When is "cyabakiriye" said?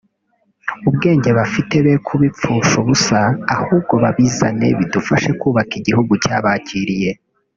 6.25-7.11